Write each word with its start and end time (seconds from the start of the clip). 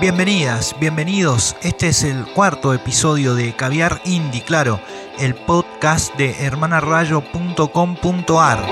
Bienvenidas, 0.00 0.74
bienvenidos. 0.80 1.54
Este 1.60 1.88
es 1.88 2.04
el 2.04 2.24
cuarto 2.24 2.72
episodio 2.72 3.34
de 3.34 3.54
Caviar 3.54 4.00
Indie, 4.06 4.42
claro, 4.42 4.80
el 5.18 5.34
podcast 5.34 6.16
de 6.16 6.42
hermanarayo.com.ar. 6.42 8.66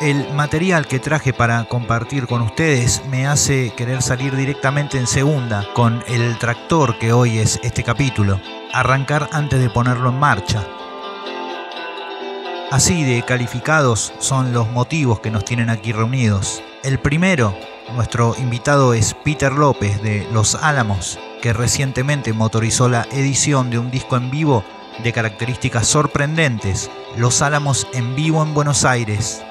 El 0.00 0.32
material 0.34 0.86
que 0.86 1.00
traje 1.00 1.32
para 1.32 1.64
compartir 1.64 2.28
con 2.28 2.42
ustedes 2.42 3.02
me 3.10 3.26
hace 3.26 3.72
querer 3.76 4.02
salir 4.02 4.36
directamente 4.36 4.96
en 4.96 5.08
segunda 5.08 5.66
con 5.74 6.04
el 6.06 6.38
tractor 6.38 6.96
que 7.00 7.12
hoy 7.12 7.38
es 7.38 7.58
este 7.64 7.82
capítulo. 7.82 8.40
Arrancar 8.72 9.28
antes 9.32 9.58
de 9.58 9.68
ponerlo 9.68 10.10
en 10.10 10.20
marcha. 10.20 10.64
Así 12.70 13.02
de 13.02 13.24
calificados 13.24 14.12
son 14.20 14.52
los 14.52 14.70
motivos 14.70 15.18
que 15.18 15.32
nos 15.32 15.44
tienen 15.44 15.70
aquí 15.70 15.90
reunidos. 15.90 16.62
El 16.84 16.98
primero, 16.98 17.56
nuestro 17.94 18.36
invitado 18.38 18.92
es 18.92 19.14
Peter 19.14 19.50
López 19.50 20.02
de 20.02 20.28
Los 20.34 20.54
Álamos, 20.54 21.18
que 21.40 21.54
recientemente 21.54 22.34
motorizó 22.34 22.90
la 22.90 23.08
edición 23.10 23.70
de 23.70 23.78
un 23.78 23.90
disco 23.90 24.18
en 24.18 24.30
vivo 24.30 24.62
de 25.02 25.10
características 25.10 25.86
sorprendentes, 25.86 26.90
Los 27.16 27.40
Álamos 27.40 27.86
en 27.94 28.14
vivo 28.14 28.42
en 28.42 28.52
Buenos 28.52 28.84
Aires. 28.84 29.42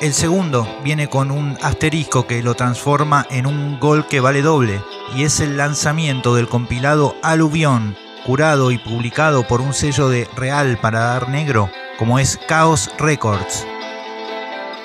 El 0.00 0.14
segundo 0.14 0.68
viene 0.84 1.08
con 1.08 1.32
un 1.32 1.58
asterisco 1.62 2.28
que 2.28 2.44
lo 2.44 2.54
transforma 2.54 3.26
en 3.28 3.46
un 3.46 3.80
gol 3.80 4.06
que 4.06 4.20
vale 4.20 4.40
doble, 4.40 4.80
y 5.16 5.24
es 5.24 5.40
el 5.40 5.56
lanzamiento 5.56 6.36
del 6.36 6.46
compilado 6.46 7.16
Aluvión, 7.24 7.96
curado 8.24 8.70
y 8.70 8.78
publicado 8.78 9.48
por 9.48 9.60
un 9.60 9.74
sello 9.74 10.08
de 10.08 10.28
Real 10.36 10.78
para 10.80 11.00
Dar 11.00 11.28
Negro, 11.28 11.68
como 11.98 12.20
es 12.20 12.38
Chaos 12.46 12.88
Records. 13.00 13.66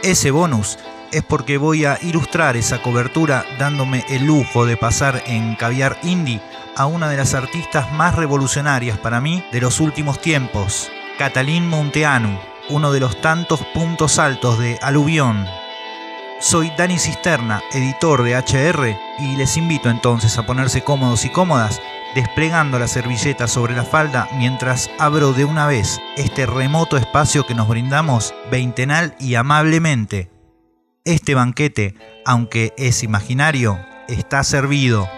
Ese 0.02 0.32
bonus 0.32 0.80
es 1.14 1.24
porque 1.24 1.58
voy 1.58 1.86
a 1.86 2.00
ilustrar 2.02 2.58
esa 2.58 2.82
cobertura 2.82 3.46
dándome 3.60 4.04
el 4.10 4.26
lujo 4.26 4.66
de 4.66 4.76
pasar 4.76 5.24
en 5.28 5.56
Caviar 5.56 5.98
Indie 6.02 6.42
a 6.76 6.88
una 6.88 7.08
de 7.08 7.18
las 7.18 7.36
artistas 7.36 7.92
más 7.94 8.16
revolucionarias 8.16 8.98
para 8.98 9.22
mí 9.22 9.46
de 9.52 9.62
los 9.62 9.80
últimos 9.80 10.20
tiempos, 10.20 10.92
Catalín 11.20 11.68
Monteanu, 11.70 12.40
uno 12.70 12.92
de 12.92 13.00
los 13.00 13.22
tantos 13.22 13.62
puntos 13.76 14.18
altos 14.18 14.58
de 14.58 14.80
Aluvión. 14.82 15.46
Soy 16.40 16.72
Dani 16.78 16.98
Cisterna, 16.98 17.62
editor 17.72 18.24
de 18.24 18.36
HR, 18.36 18.98
y 19.20 19.36
les 19.38 19.56
invito 19.56 19.90
entonces 19.90 20.38
a 20.38 20.46
ponerse 20.46 20.84
cómodos 20.84 21.26
y 21.26 21.30
cómodas, 21.30 21.80
desplegando 22.16 22.80
la 22.80 22.88
servilleta 22.88 23.48
sobre 23.48 23.76
la 23.76 23.84
falda 23.84 24.28
mientras 24.36 24.90
abro 24.98 25.32
de 25.34 25.46
una 25.46 25.68
vez 25.68 26.00
este 26.18 26.48
remoto 26.48 26.98
espacio 26.98 27.46
que 27.46 27.56
nos 27.56 27.68
brindamos 27.68 28.34
veintenal 28.52 29.16
y 29.20 29.36
amablemente 29.36 30.33
este 31.06 31.36
banquete, 31.36 31.96
aunque 32.26 32.74
es 32.78 33.04
imaginario, 33.04 33.78
está 34.08 34.44
servido. 34.44 35.10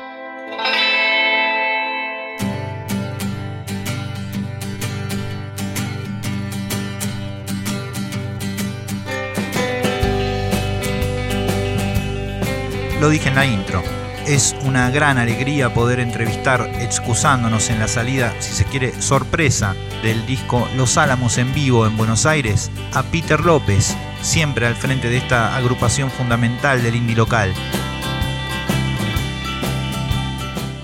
Lo 12.99 13.09
dije 13.09 13.29
en 13.29 13.35
la 13.35 13.45
intro. 13.45 13.83
Es 14.25 14.55
una 14.63 14.89
gran 14.89 15.19
alegría 15.19 15.71
poder 15.71 15.99
entrevistar, 15.99 16.67
excusándonos 16.79 17.69
en 17.69 17.77
la 17.77 17.87
salida, 17.87 18.33
si 18.39 18.53
se 18.53 18.65
quiere, 18.65 18.99
sorpresa 18.99 19.75
del 20.01 20.25
disco 20.25 20.67
Los 20.75 20.97
Álamos 20.97 21.37
en 21.37 21.53
vivo 21.53 21.85
en 21.85 21.95
Buenos 21.95 22.25
Aires, 22.25 22.71
a 22.93 23.03
Peter 23.03 23.41
López, 23.41 23.95
siempre 24.25 24.65
al 24.65 24.75
frente 24.75 25.09
de 25.09 25.17
esta 25.17 25.55
agrupación 25.55 26.09
fundamental 26.09 26.81
del 26.81 26.95
indie 26.95 27.15
local. 27.15 27.53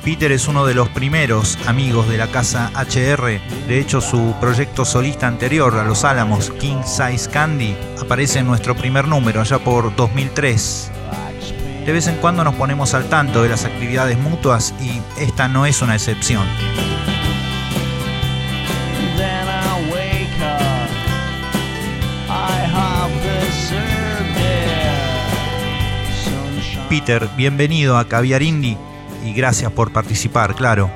Peter 0.04 0.32
es 0.32 0.48
uno 0.48 0.66
de 0.66 0.74
los 0.74 0.90
primeros 0.90 1.58
amigos 1.68 2.10
de 2.10 2.18
la 2.18 2.28
casa 2.28 2.72
HR, 2.74 3.40
de 3.68 3.80
hecho 3.80 4.02
su 4.02 4.34
proyecto 4.40 4.84
solista 4.84 5.28
anterior 5.28 5.76
a 5.78 5.84
Los 5.84 6.04
Álamos, 6.04 6.50
King 6.60 6.82
Size 6.84 7.30
Candy, 7.30 7.76
aparece 8.02 8.40
en 8.40 8.48
nuestro 8.48 8.76
primer 8.76 9.08
número 9.08 9.42
allá 9.42 9.60
por 9.60 9.96
2003. 9.96 10.92
De 11.86 11.92
vez 11.92 12.08
en 12.08 12.16
cuando 12.16 12.44
nos 12.44 12.56
ponemos 12.56 12.94
al 12.94 13.10
tanto 13.10 13.44
de 13.44 13.50
las 13.50 13.66
actividades 13.66 14.18
mutuas 14.18 14.74
y 14.82 15.02
esta 15.22 15.48
no 15.48 15.66
es 15.66 15.82
una 15.82 15.96
excepción. 15.96 16.48
Peter, 26.92 27.30
bienvenido 27.38 27.98
a 27.98 28.04
Caviar 28.04 28.42
Indie 28.42 28.78
y 29.26 29.32
gracias 29.32 29.72
por 29.72 29.94
participar, 29.94 30.56
claro. 30.56 30.92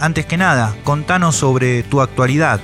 Antes 0.00 0.24
que 0.24 0.38
nada, 0.38 0.74
contanos 0.82 1.36
sobre 1.36 1.82
tu 1.82 2.00
actualidad. 2.00 2.58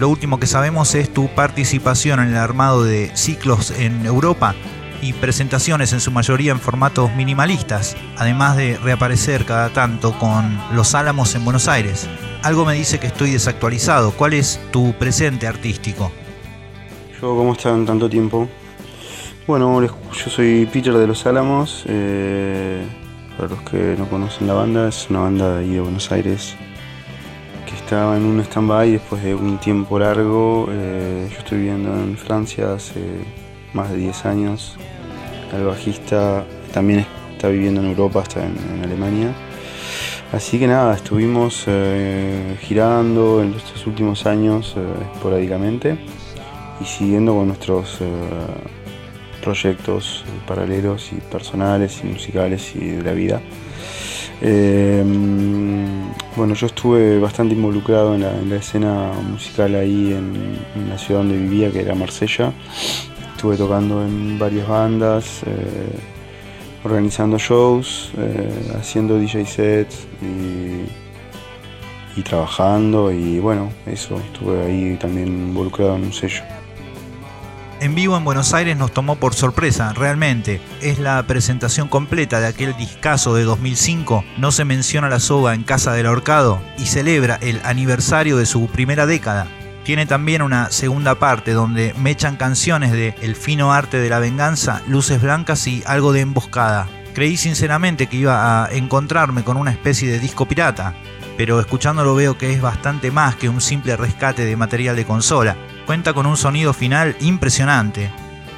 Lo 0.00 0.08
último 0.08 0.40
que 0.40 0.46
sabemos 0.46 0.94
es 0.94 1.12
tu 1.12 1.28
participación 1.28 2.20
en 2.20 2.28
el 2.28 2.38
armado 2.38 2.82
de 2.82 3.14
ciclos 3.14 3.72
en 3.72 4.06
Europa 4.06 4.54
y 5.02 5.12
presentaciones 5.12 5.92
en 5.92 6.00
su 6.00 6.10
mayoría 6.10 6.52
en 6.52 6.60
formatos 6.60 7.14
minimalistas, 7.14 7.94
además 8.16 8.56
de 8.56 8.78
reaparecer 8.78 9.44
cada 9.44 9.68
tanto 9.68 10.18
con 10.18 10.58
Los 10.72 10.94
Álamos 10.94 11.34
en 11.34 11.44
Buenos 11.44 11.68
Aires. 11.68 12.08
Algo 12.42 12.64
me 12.64 12.72
dice 12.72 12.98
que 12.98 13.08
estoy 13.08 13.32
desactualizado. 13.32 14.12
¿Cuál 14.12 14.32
es 14.32 14.58
tu 14.70 14.94
presente 14.94 15.46
artístico? 15.46 16.10
Yo, 17.20 17.36
¿cómo 17.36 17.52
están 17.52 17.84
tanto 17.84 18.08
tiempo? 18.08 18.48
Bueno, 19.48 19.80
yo 19.82 20.28
soy 20.28 20.68
Peter 20.70 20.92
de 20.92 21.06
Los 21.06 21.24
Álamos. 21.24 21.84
Eh, 21.86 22.84
para 23.34 23.48
los 23.48 23.62
que 23.62 23.94
no 23.96 24.06
conocen 24.06 24.46
la 24.46 24.52
banda, 24.52 24.88
es 24.88 25.08
una 25.08 25.20
banda 25.20 25.54
de 25.54 25.60
ahí 25.60 25.70
de 25.70 25.80
Buenos 25.80 26.12
Aires 26.12 26.54
que 27.64 27.74
estaba 27.74 28.18
en 28.18 28.24
un 28.24 28.40
stand-by 28.40 28.90
después 28.90 29.22
de 29.22 29.34
un 29.34 29.56
tiempo 29.56 29.98
largo. 29.98 30.68
Eh, 30.70 31.28
yo 31.32 31.38
estoy 31.38 31.60
viviendo 31.60 31.94
en 31.94 32.18
Francia 32.18 32.74
hace 32.74 33.00
más 33.72 33.90
de 33.90 33.96
10 33.96 34.26
años. 34.26 34.76
El 35.56 35.64
bajista 35.64 36.44
también 36.74 37.06
está 37.32 37.48
viviendo 37.48 37.80
en 37.80 37.86
Europa, 37.86 38.24
está 38.24 38.44
en, 38.44 38.84
Alemania. 38.84 39.32
Así 40.30 40.58
que 40.58 40.66
nada, 40.66 40.94
estuvimos 40.94 41.64
eh, 41.68 42.54
girando 42.60 43.42
en 43.42 43.54
estos 43.54 43.86
últimos 43.86 44.26
años 44.26 44.76
esporádicamente 45.14 45.96
y 46.82 46.84
siguiendo 46.84 47.34
con 47.34 47.46
nuestros 47.46 47.98
proyectos 49.48 50.24
paralelos 50.46 51.10
y 51.10 51.16
personales 51.16 52.02
y 52.04 52.06
musicales 52.08 52.76
y 52.76 52.84
de 52.96 53.02
la 53.02 53.12
vida. 53.12 53.40
Em, 54.42 55.86
bueno, 56.36 56.52
yo 56.52 56.66
estuve 56.66 57.18
bastante 57.18 57.54
involucrado 57.54 58.14
en 58.14 58.50
la, 58.50 58.56
escena 58.56 59.10
musical 59.32 59.74
ahí 59.74 60.12
en, 60.12 60.90
la 60.90 60.98
ciudad 60.98 61.20
donde 61.20 61.38
vivía, 61.38 61.70
que 61.72 61.80
era 61.80 61.94
Marsella. 61.94 62.52
Estuve 63.34 63.56
tocando 63.56 64.04
en 64.04 64.38
varias 64.38 64.68
bandas, 64.68 65.42
eh, 65.46 66.84
organizando 66.84 67.38
shows, 67.38 68.12
eh, 68.18 68.74
haciendo 68.78 69.18
DJ 69.18 69.46
sets 69.46 70.06
y 72.16 72.22
trabajando 72.22 73.10
y 73.12 73.38
bueno, 73.38 73.70
eso, 73.86 74.16
estuve 74.16 74.62
ahí 74.66 74.96
también 75.00 75.28
involucrado 75.28 75.96
en 75.96 76.04
un 76.04 76.12
sello 76.12 76.42
en 77.80 77.94
vivo 77.94 78.16
en 78.16 78.24
Buenos 78.24 78.54
Aires 78.54 78.76
nos 78.76 78.92
tomó 78.92 79.16
por 79.16 79.34
sorpresa, 79.34 79.92
realmente. 79.92 80.60
Es 80.80 80.98
la 80.98 81.22
presentación 81.26 81.88
completa 81.88 82.40
de 82.40 82.46
aquel 82.46 82.76
discazo 82.76 83.34
de 83.34 83.44
2005, 83.44 84.24
No 84.36 84.52
se 84.52 84.64
menciona 84.64 85.08
la 85.08 85.20
soga 85.20 85.54
en 85.54 85.62
Casa 85.62 85.92
del 85.92 86.06
Ahorcado, 86.06 86.60
y 86.78 86.86
celebra 86.86 87.38
el 87.40 87.60
aniversario 87.64 88.36
de 88.36 88.46
su 88.46 88.66
primera 88.68 89.06
década. 89.06 89.46
Tiene 89.84 90.06
también 90.06 90.42
una 90.42 90.70
segunda 90.70 91.14
parte 91.14 91.52
donde 91.52 91.94
me 91.98 92.10
echan 92.10 92.36
canciones 92.36 92.92
de 92.92 93.14
El 93.22 93.36
fino 93.36 93.72
arte 93.72 93.98
de 93.98 94.10
la 94.10 94.18
venganza, 94.18 94.82
Luces 94.86 95.22
blancas 95.22 95.66
y 95.66 95.82
algo 95.86 96.12
de 96.12 96.20
emboscada. 96.20 96.88
Creí 97.14 97.36
sinceramente 97.36 98.06
que 98.06 98.18
iba 98.18 98.64
a 98.64 98.70
encontrarme 98.70 99.44
con 99.44 99.56
una 99.56 99.70
especie 99.70 100.10
de 100.10 100.20
disco 100.20 100.46
pirata, 100.46 100.94
pero 101.38 101.60
escuchándolo 101.60 102.16
veo 102.16 102.36
que 102.36 102.52
es 102.52 102.60
bastante 102.60 103.12
más 103.12 103.36
que 103.36 103.48
un 103.48 103.60
simple 103.60 103.96
rescate 103.96 104.44
de 104.44 104.56
material 104.56 104.96
de 104.96 105.06
consola. 105.06 105.56
Cuenta 105.86 106.12
con 106.12 106.26
un 106.26 106.36
sonido 106.36 106.74
final 106.74 107.16
impresionante. 107.20 108.10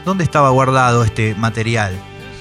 ¿Dónde 0.06 0.24
estaba 0.24 0.48
guardado 0.48 1.04
este 1.04 1.34
material? 1.34 1.92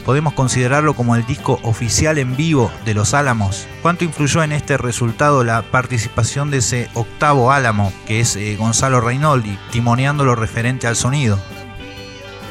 ¿Podemos 0.05 0.31
considerarlo 0.31 0.93
como 0.93 1.17
el 1.17 1.25
disco 1.25 1.59
oficial 1.61 2.17
en 2.17 2.37
vivo 2.37 2.71
de 2.85 2.93
Los 2.93 3.13
Álamos? 3.13 3.67
¿Cuánto 3.81 4.05
influyó 4.05 4.41
en 4.41 4.53
este 4.53 4.77
resultado 4.77 5.43
la 5.43 5.61
participación 5.61 6.51
de 6.51 6.59
ese 6.59 6.89
octavo 6.93 7.51
Álamo, 7.51 7.91
que 8.07 8.21
es 8.21 8.37
eh, 8.37 8.55
Gonzalo 8.55 9.01
Reinoldi, 9.01 9.59
timoneando 9.71 10.23
lo 10.23 10.35
referente 10.35 10.87
al 10.87 10.95
sonido? 10.95 11.37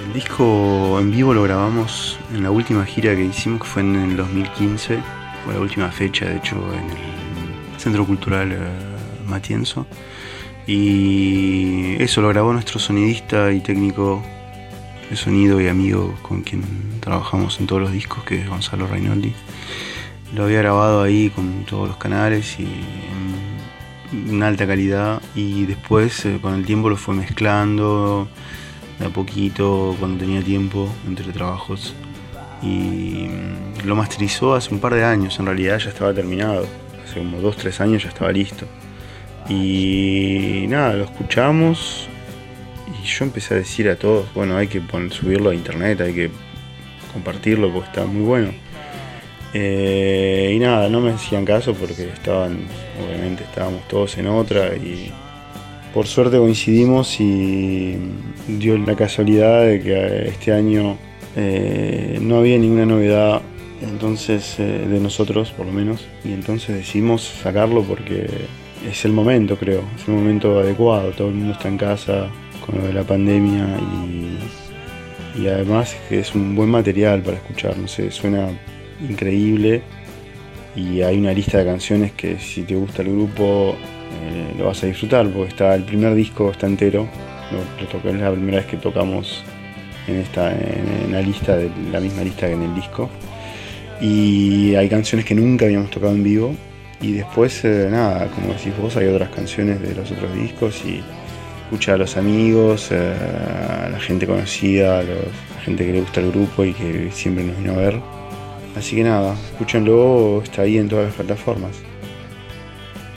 El 0.06 0.12
disco 0.12 0.99
en 1.00 1.11
vivo 1.11 1.32
lo 1.32 1.43
grabamos 1.43 2.19
en 2.35 2.43
la 2.43 2.50
última 2.50 2.85
gira 2.85 3.17
que 3.17 3.25
hicimos, 3.25 3.62
que 3.62 3.67
fue 3.67 3.81
en 3.81 3.96
el 3.96 4.17
2015, 4.19 4.99
fue 5.43 5.55
la 5.55 5.61
última 5.61 5.90
fecha, 5.90 6.26
de 6.26 6.37
hecho, 6.37 6.56
en 6.75 6.90
el 6.90 7.17
Centro 7.78 8.04
Cultural 8.06 8.52
eh, 8.52 8.56
Matienzo. 9.26 9.86
Y 10.66 11.96
eso 12.02 12.20
lo 12.20 12.28
grabó 12.28 12.52
nuestro 12.52 12.78
sonidista 12.78 13.52
y 13.52 13.60
técnico 13.60 14.22
sonido 15.14 15.60
y 15.60 15.69
amigo 15.69 16.14
con 16.20 16.42
quien 16.42 16.62
trabajamos 17.00 17.58
en 17.60 17.66
todos 17.66 17.80
los 17.80 17.92
discos, 17.92 18.25
que 18.25 18.42
es 18.42 18.48
Gonzalo 18.48 18.86
Reinoldi. 18.86 19.32
Lo 20.34 20.44
había 20.44 20.58
grabado 20.58 21.02
ahí 21.02 21.30
con 21.30 21.64
todos 21.64 21.88
los 21.88 21.96
canales 21.96 22.60
y 22.60 22.69
en 24.12 24.42
alta 24.42 24.66
calidad 24.66 25.22
y 25.34 25.64
después 25.64 26.25
eh, 26.26 26.38
con 26.40 26.54
el 26.54 26.64
tiempo 26.64 26.88
lo 26.88 26.96
fue 26.96 27.14
mezclando 27.14 28.28
de 28.98 29.06
a 29.06 29.10
poquito 29.10 29.94
cuando 29.98 30.19
tenía 30.19 30.42
tiempo 30.42 30.88
entre 31.06 31.32
trabajos 31.32 31.94
y 32.62 33.28
lo 33.84 33.94
masterizó 33.94 34.54
hace 34.54 34.75
un 34.75 34.80
par 34.80 34.94
de 34.94 35.04
años, 35.04 35.38
en 35.38 35.46
realidad 35.46 35.78
ya 35.78 35.90
estaba 35.90 36.12
terminado, 36.12 36.66
hace 37.18 37.24
como 37.24 37.40
2-3 37.40 37.80
años 37.80 38.02
ya 38.02 38.08
estaba 38.08 38.32
listo. 38.32 38.66
Y 39.48 40.66
nada, 40.68 40.94
lo 40.94 41.04
escuchamos 41.04 42.08
y 43.02 43.06
yo 43.06 43.24
empecé 43.24 43.54
a 43.54 43.56
decir 43.58 43.88
a 43.88 43.96
todos, 43.96 44.32
bueno, 44.34 44.56
hay 44.56 44.68
que 44.68 44.82
subirlo 45.10 45.50
a 45.50 45.54
internet, 45.54 46.00
hay 46.00 46.12
que 46.12 46.30
compartirlo 47.12 47.72
porque 47.72 47.88
está 47.88 48.04
muy 48.04 48.22
bueno. 48.22 48.50
Eh, 49.54 50.52
y 50.54 50.58
nada, 50.58 50.90
no 50.90 51.00
me 51.00 51.12
hacían 51.12 51.44
caso 51.44 51.72
porque 51.72 52.04
estaban, 52.08 52.66
obviamente 53.02 53.44
estábamos 53.44 53.88
todos 53.88 54.18
en 54.18 54.26
otra 54.26 54.76
y 54.76 55.10
por 55.94 56.06
suerte 56.06 56.36
coincidimos 56.36 57.18
y 57.18 57.96
dio 58.46 58.76
la 58.76 58.94
casualidad 58.94 59.62
de 59.62 59.80
que 59.80 60.28
este 60.28 60.52
año 60.52 60.98
eh, 61.34 62.18
no 62.20 62.38
había 62.38 62.58
ninguna 62.58 62.84
novedad 62.84 63.40
entonces 63.82 64.58
eh, 64.58 64.86
de 64.88 65.00
nosotros 65.00 65.50
por 65.52 65.66
lo 65.66 65.72
menos. 65.72 66.06
Y 66.25 66.32
entonces 66.32 66.76
decidimos 66.76 67.22
sacarlo 67.22 67.82
porque 67.82 68.26
es 68.86 69.04
el 69.04 69.12
momento 69.12 69.56
creo, 69.56 69.82
es 69.96 70.08
el 70.08 70.14
momento 70.14 70.58
adecuado, 70.58 71.10
todo 71.10 71.28
el 71.28 71.34
mundo 71.34 71.52
está 71.52 71.69
en 71.69 71.78
casa 71.78 72.28
con 72.64 72.78
lo 72.78 72.86
de 72.86 72.92
la 72.92 73.02
pandemia 73.02 73.66
y, 75.36 75.46
además 75.46 75.96
que 76.08 76.19
es 76.19 76.34
un 76.34 76.56
buen 76.56 76.69
material 76.69 77.22
para 77.22 77.36
escuchar, 77.36 77.76
no 77.76 77.86
sé, 77.86 78.10
suena 78.10 78.48
increíble. 79.08 79.82
Y 80.75 81.00
hay 81.02 81.19
una 81.19 81.32
lista 81.32 81.58
de 81.58 81.64
canciones 81.64 82.12
que 82.12 82.38
si 82.38 82.62
te 82.62 82.75
gusta 82.75 83.02
el 83.02 83.12
grupo 83.12 83.76
eh, 84.22 84.54
lo 84.58 84.66
vas 84.66 84.82
a 84.82 84.86
disfrutar 84.86 85.28
porque 85.28 85.48
está 85.48 85.75
el 85.75 85.84
primer 85.84 86.14
disco 86.14 86.50
está 86.50 86.66
entero. 86.66 87.08
Lo, 87.52 88.10
es 88.10 88.20
la 88.20 88.30
primera 88.32 88.58
vez 88.58 88.66
que 88.66 88.76
tocamos 88.76 89.42
en 90.06 90.16
esta 90.16 90.52
en, 90.52 91.12
la 91.12 91.22
lista 91.22 91.56
de 91.56 91.70
la 91.92 92.00
misma 92.00 92.22
lista 92.22 92.46
que 92.46 92.52
en 92.52 92.62
el 92.62 92.75
disco 92.75 93.08
y 94.00 94.74
hay 94.74 94.88
canciones 94.88 95.24
que 95.24 95.34
nunca 95.34 95.64
habíamos 95.64 95.90
tocado 95.90 96.12
en 96.12 96.22
vivo 96.22 96.54
y 97.00 97.12
después 97.12 97.64
eh, 97.64 97.88
nada 97.90 98.28
como 98.28 98.52
decís 98.52 98.72
vos 98.80 98.96
hay 98.96 99.06
otras 99.06 99.30
canciones 99.30 99.80
de 99.80 99.94
los 99.94 100.10
otros 100.10 100.34
discos 100.34 100.82
y 100.84 101.02
escucha 101.64 101.94
a 101.94 101.96
los 101.96 102.16
amigos 102.16 102.88
eh, 102.90 103.14
a 103.84 103.88
la 103.88 104.00
gente 104.00 104.26
conocida 104.26 105.00
a, 105.00 105.02
la 105.02 105.60
gente 105.64 105.84
que 105.86 105.92
le 105.92 106.00
gusta 106.00 106.20
el 106.20 106.30
grupo 106.30 106.64
y 106.64 106.72
que 106.72 107.10
siempre 107.12 107.44
nos 107.44 107.58
vino 107.58 107.72
a 107.72 107.76
ver 107.76 108.00
Así 108.78 108.94
que 108.94 109.02
nada, 109.02 109.34
escúchenlo, 109.50 110.40
está 110.42 110.62
ahí 110.62 110.78
en 110.78 110.88
todas 110.88 111.06
las 111.06 111.14
plataformas. 111.14 111.72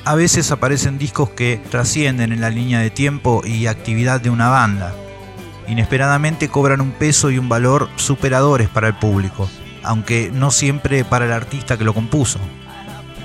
A 0.06 0.16
veces 0.16 0.52
aparecen 0.52 0.98
discos 0.98 1.30
que 1.30 1.62
trascienden 1.70 2.32
en 2.32 2.42
la 2.42 2.50
línea 2.50 2.80
de 2.80 2.90
tiempo 2.90 3.44
y 3.46 3.68
actividad 3.68 4.20
de 4.20 4.32
una 4.32 4.50
banda. 4.50 4.96
Inesperadamente 5.68 6.50
cobran 6.50 6.82
un 6.82 6.92
peso 6.92 7.30
y 7.30 7.38
un 7.38 7.48
valor 7.48 7.90
superadores 7.96 8.70
para 8.70 8.88
el 8.88 8.96
público, 8.96 9.48
aunque 9.84 10.32
no 10.34 10.52
siempre 10.52 11.04
para 11.04 11.26
el 11.26 11.32
artista 11.32 11.78
que 11.78 11.84
lo 11.84 11.94
compuso. 11.94 12.40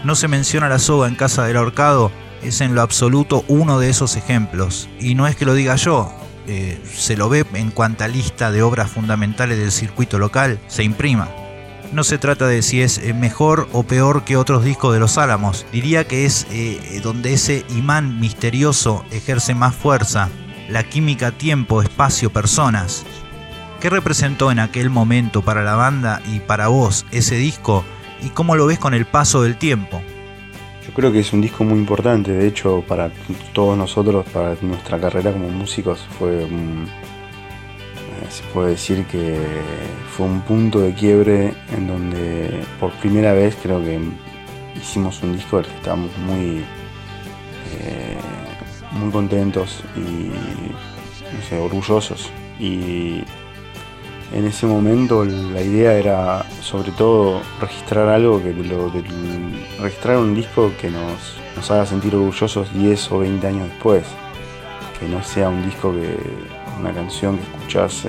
No 0.04 0.14
se 0.14 0.28
menciona 0.28 0.68
la 0.68 0.78
soga 0.78 1.08
en 1.08 1.14
Casa 1.14 1.44
del 1.44 1.56
Ahorcado, 1.56 2.10
es 2.42 2.60
en 2.60 2.74
lo 2.74 2.82
absoluto 2.82 3.44
uno 3.48 3.78
de 3.78 3.90
esos 3.90 4.16
ejemplos. 4.16 4.88
Y 5.00 5.14
no 5.14 5.26
es 5.26 5.36
que 5.36 5.44
lo 5.44 5.54
diga 5.54 5.76
yo, 5.76 6.12
eh, 6.46 6.80
se 6.94 7.16
lo 7.16 7.28
ve 7.28 7.44
en 7.54 7.70
cuanta 7.70 8.06
lista 8.06 8.52
de 8.52 8.62
obras 8.62 8.90
fundamentales 8.90 9.58
del 9.58 9.72
circuito 9.72 10.18
local 10.18 10.60
se 10.68 10.84
imprima. 10.84 11.28
No 11.92 12.04
se 12.04 12.18
trata 12.18 12.46
de 12.46 12.62
si 12.62 12.82
es 12.82 12.98
eh, 12.98 13.14
mejor 13.14 13.68
o 13.72 13.82
peor 13.82 14.24
que 14.24 14.36
otros 14.36 14.64
discos 14.64 14.92
de 14.92 15.00
los 15.00 15.18
Álamos. 15.18 15.66
Diría 15.72 16.06
que 16.06 16.24
es 16.24 16.46
eh, 16.50 17.00
donde 17.02 17.32
ese 17.32 17.64
imán 17.70 18.20
misterioso 18.20 19.04
ejerce 19.10 19.54
más 19.54 19.74
fuerza. 19.74 20.28
La 20.68 20.82
química 20.84 21.32
tiempo, 21.32 21.82
espacio, 21.82 22.32
personas. 22.32 23.04
¿Qué 23.80 23.90
representó 23.90 24.50
en 24.50 24.58
aquel 24.58 24.88
momento 24.88 25.42
para 25.42 25.62
la 25.62 25.74
banda 25.74 26.22
y 26.32 26.40
para 26.40 26.68
vos 26.68 27.04
ese 27.10 27.36
disco? 27.36 27.84
¿Y 28.22 28.30
cómo 28.30 28.56
lo 28.56 28.66
ves 28.66 28.78
con 28.78 28.94
el 28.94 29.04
paso 29.04 29.42
del 29.42 29.56
tiempo? 29.56 30.00
Yo 30.86 30.94
creo 30.94 31.12
que 31.12 31.20
es 31.20 31.32
un 31.32 31.42
disco 31.42 31.62
muy 31.62 31.78
importante, 31.78 32.32
de 32.32 32.46
hecho 32.46 32.82
para 32.88 33.10
todos 33.52 33.76
nosotros, 33.76 34.24
para 34.32 34.56
nuestra 34.62 34.98
carrera 34.98 35.30
como 35.30 35.50
músicos, 35.50 36.06
fue 36.18 36.44
un, 36.44 36.86
se 38.30 38.42
puede 38.54 38.70
decir 38.70 39.04
que 39.06 39.38
fue 40.16 40.26
un 40.26 40.40
punto 40.40 40.80
de 40.80 40.94
quiebre 40.94 41.52
en 41.76 41.86
donde 41.86 42.62
por 42.80 42.92
primera 42.92 43.34
vez 43.34 43.56
creo 43.62 43.82
que 43.82 44.00
hicimos 44.74 45.22
un 45.22 45.34
disco 45.34 45.58
del 45.58 45.66
que 45.66 45.76
estábamos 45.76 46.16
muy, 46.18 46.64
eh, 47.80 48.16
muy 48.92 49.10
contentos 49.10 49.82
y 49.96 51.54
orgullosos. 51.54 52.30
Y 52.58 53.22
en 54.32 54.44
ese 54.44 54.66
momento 54.66 55.24
la 55.24 55.62
idea 55.62 55.94
era 55.94 56.46
sobre 56.60 56.90
todo 56.92 57.40
registrar 57.60 58.08
algo 58.08 58.42
que 58.42 58.52
registrar 59.80 60.18
un 60.18 60.34
disco 60.34 60.72
que 60.80 60.90
nos, 60.90 61.36
nos 61.54 61.70
haga 61.70 61.86
sentir 61.86 62.14
orgullosos 62.14 62.72
10 62.74 63.12
o 63.12 63.18
20 63.20 63.46
años 63.46 63.68
después. 63.68 64.04
Que 64.98 65.08
no 65.08 65.22
sea 65.22 65.48
un 65.48 65.62
disco 65.64 65.92
que 65.92 66.16
una 66.80 66.92
canción 66.92 67.38
que 67.38 67.44
escuchás 67.44 68.06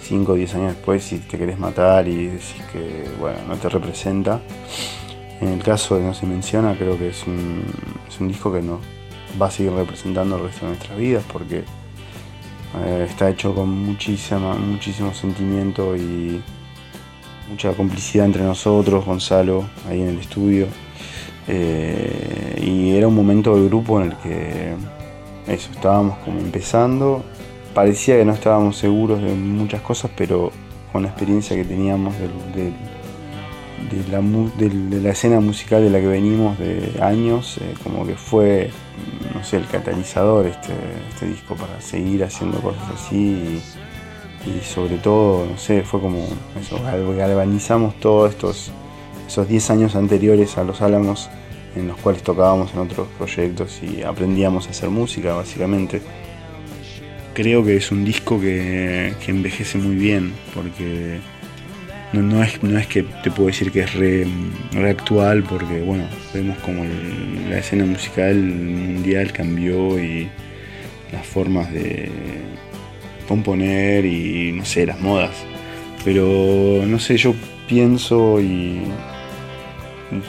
5 0.00 0.32
o 0.32 0.34
10 0.34 0.54
años 0.56 0.74
después 0.74 1.12
y 1.12 1.18
te 1.18 1.38
querés 1.38 1.58
matar 1.58 2.08
y 2.08 2.26
decís 2.26 2.62
que 2.72 3.08
bueno, 3.20 3.38
no 3.48 3.56
te 3.56 3.68
representa. 3.68 4.40
En 5.40 5.48
el 5.48 5.62
caso 5.62 5.96
de 5.96 6.04
No 6.04 6.14
se 6.14 6.24
menciona, 6.24 6.76
creo 6.76 6.96
que 6.96 7.08
es 7.08 7.26
un, 7.26 7.64
es 8.08 8.20
un 8.20 8.28
disco 8.28 8.52
que 8.52 8.62
nos 8.62 8.80
va 9.40 9.46
a 9.46 9.50
seguir 9.50 9.72
representando 9.72 10.36
el 10.36 10.44
resto 10.44 10.66
de 10.66 10.72
nuestras 10.72 10.96
vidas 10.96 11.24
porque 11.32 11.64
está 13.04 13.30
hecho 13.30 13.54
con 13.54 13.68
muchísima, 13.68 14.54
muchísimo 14.54 15.12
sentimiento 15.12 15.96
y 15.96 16.42
mucha 17.48 17.72
complicidad 17.72 18.26
entre 18.26 18.42
nosotros, 18.42 19.04
Gonzalo, 19.04 19.64
ahí 19.88 20.00
en 20.00 20.08
el 20.08 20.18
estudio. 20.18 20.66
Eh, 21.48 22.62
y 22.64 22.96
era 22.96 23.08
un 23.08 23.14
momento 23.14 23.54
del 23.56 23.68
grupo 23.68 24.00
en 24.00 24.12
el 24.12 24.16
que 24.18 24.74
eso, 25.48 25.70
estábamos 25.72 26.18
como 26.18 26.38
empezando 26.38 27.24
parecía 27.74 28.16
que 28.16 28.24
no 28.24 28.32
estábamos 28.32 28.76
seguros 28.76 29.22
de 29.22 29.34
muchas 29.34 29.80
cosas, 29.80 30.10
pero 30.16 30.52
con 30.92 31.02
la 31.02 31.08
experiencia 31.08 31.56
que 31.56 31.64
teníamos 31.64 32.14
de, 33.90 35.00
la, 35.00 35.10
escena 35.10 35.40
musical 35.40 35.82
de 35.82 35.90
la 35.90 36.00
que 36.00 36.06
venimos 36.06 36.58
de 36.58 36.98
años, 37.00 37.58
eh, 37.58 37.74
como 37.82 38.06
que 38.06 38.14
fue, 38.14 38.70
no 39.34 39.42
sé, 39.44 39.56
el 39.56 39.66
catalizador 39.66 40.46
este, 40.46 40.72
este 41.10 41.26
disco 41.26 41.54
para 41.54 41.80
seguir 41.80 42.24
haciendo 42.24 42.60
cosas 42.60 42.82
así 42.94 43.60
y, 44.46 44.64
sobre 44.64 44.98
todo, 44.98 45.46
no 45.46 45.58
sé, 45.58 45.82
fue 45.82 46.00
como 46.00 46.26
eso, 46.60 46.80
galvanizamos 47.16 47.94
todos 48.00 48.30
estos, 48.30 48.70
esos 49.26 49.48
10 49.48 49.70
años 49.70 49.96
anteriores 49.96 50.58
a 50.58 50.64
Los 50.64 50.82
Álamos 50.82 51.30
en 51.76 51.88
los 51.88 51.96
cuales 51.98 52.22
tocábamos 52.22 52.72
en 52.74 52.80
otros 52.80 53.08
proyectos 53.16 53.80
y 53.82 54.02
aprendíamos 54.02 54.66
a 54.66 54.70
hacer 54.70 54.90
música 54.90 55.34
básicamente. 55.34 56.02
Creo 57.34 57.64
que 57.64 57.76
es 57.76 57.90
un 57.90 58.04
disco 58.04 58.38
que, 58.38 59.14
envejece 59.26 59.78
muy 59.78 59.94
bien, 59.94 60.34
porque 60.54 61.18
no, 62.12 62.42
es, 62.42 62.62
no 62.62 62.78
es 62.78 62.86
que 62.86 63.02
te 63.02 63.30
puedo 63.30 63.46
decir 63.46 63.72
que 63.72 63.80
es 63.80 63.94
re, 63.94 64.26
actual, 64.88 65.42
porque 65.44 65.80
bueno, 65.80 66.04
vemos 66.34 66.58
como 66.58 66.84
la 67.48 67.58
escena 67.58 67.84
musical 67.84 68.36
mundial 68.36 69.32
cambió 69.32 69.98
y 69.98 70.28
las 71.12 71.26
formas 71.26 71.72
de 71.72 72.10
componer 73.28 74.04
y 74.04 74.52
no 74.52 74.64
sé, 74.64 74.86
las 74.86 75.00
modas. 75.00 75.44
Pero 76.04 76.84
no 76.86 76.98
sé, 76.98 77.16
yo 77.16 77.34
pienso 77.68 78.40
y 78.40 78.82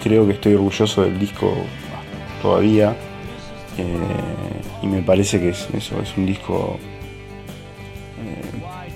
creo 0.03 0.25
que 0.27 0.33
estoy 0.33 0.53
orgulloso 0.53 1.03
del 1.03 1.19
disco 1.19 1.53
todavía. 2.41 2.95
Eh, 3.77 4.83
y 4.83 4.87
me 4.87 5.01
parece 5.01 5.39
que 5.39 5.49
es, 5.49 5.67
eso 5.73 6.01
es 6.01 6.15
un 6.15 6.25
disco 6.25 6.79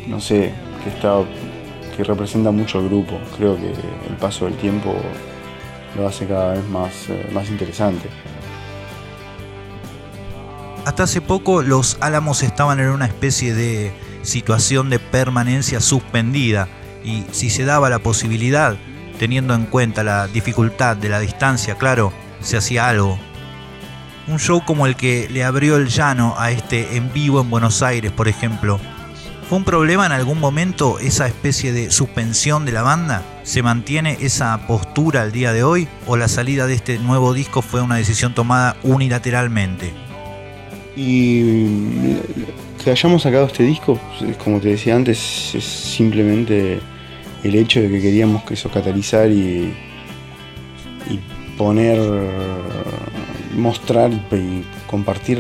no 0.08 0.22
sé, 0.22 0.52
que, 0.84 0.90
está, 0.90 1.24
que 1.98 2.04
representa 2.04 2.52
mucho 2.52 2.78
al 2.78 2.88
grupo. 2.88 3.20
Creo 3.36 3.58
que 3.58 3.72
el 3.72 4.16
paso 4.20 4.46
del 4.46 4.56
tiempo 4.56 4.96
lo 5.98 6.08
hace 6.08 6.28
cada 6.28 6.54
vez 6.54 6.66
más, 6.70 7.10
eh, 7.10 7.28
más 7.34 7.50
interesante. 7.50 8.08
Hasta 10.86 11.04
hace 11.04 11.20
poco 11.20 11.64
los 11.64 11.98
Álamos 12.00 12.44
estaban 12.44 12.80
en 12.80 12.90
una 12.90 13.08
especie 13.08 13.54
de 13.54 13.92
situación 14.22 14.90
de 14.90 15.00
permanencia 15.00 15.82
suspendida 15.82 16.70
y 17.04 17.26
si 17.32 17.50
se 17.50 17.66
daba 17.66 17.90
la 17.90 18.00
posibilidad, 18.00 18.78
teniendo 19.20 19.54
en 19.54 19.66
cuenta 19.66 20.04
la 20.04 20.28
dificultad 20.28 20.96
de 20.96 21.10
la 21.10 21.20
distancia, 21.20 21.76
claro, 21.76 22.14
se 22.42 22.58
hacía 22.58 22.88
algo. 22.88 23.18
Un 24.28 24.40
show 24.40 24.64
como 24.66 24.86
el 24.86 24.96
que 24.96 25.28
le 25.30 25.44
abrió 25.44 25.78
el 25.78 25.88
llano 25.88 26.36
a 26.38 26.52
este 26.52 26.96
en 26.98 27.12
vivo 27.12 27.42
en 27.42 27.50
Buenos 27.50 27.82
Aires, 27.82 28.12
por 28.12 28.28
ejemplo, 28.28 28.80
¿Fue 29.48 29.58
un 29.58 29.64
problema 29.64 30.06
en 30.06 30.12
algún 30.12 30.42
momento 30.42 31.00
esa 31.00 31.26
especie 31.26 31.72
de 31.72 31.90
suspensión 31.90 32.66
de 32.66 32.74
la 32.74 32.82
banda? 32.82 33.24
¿Se 33.44 33.64
mantiene 33.64 34.18
esa 34.20 34.68
postura 34.68 35.22
al 35.22 35.32
día 35.32 35.54
de 35.54 35.64
hoy? 35.64 35.88
¿O 36.06 36.18
la 36.18 36.28
salida 36.28 36.68
de 36.68 36.74
este 36.74 37.00
nuevo 37.00 37.34
disco 37.34 37.62
fue 37.62 37.80
una 37.82 37.96
decisión 37.96 38.36
tomada 38.36 38.76
unilateralmente? 38.84 39.94
Y 40.98 42.18
que 42.84 42.92
hayamos 42.92 43.22
sacado 43.22 43.46
este 43.46 43.64
disco, 43.64 43.98
como 44.44 44.60
te 44.60 44.68
decía 44.68 44.98
antes, 44.98 45.56
es 45.56 45.64
simplemente 45.64 46.82
el 47.42 47.56
hecho 47.56 47.80
de 47.80 47.88
que 47.88 48.02
queríamos 48.02 48.44
que 48.44 48.56
eso 48.56 48.70
catalizar 48.70 49.32
y, 49.32 49.74
poner, 51.58 51.98
mostrar 53.56 54.12
y 54.12 54.66
compartir 54.88 55.40